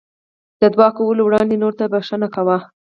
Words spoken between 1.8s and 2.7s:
بښنه کوه.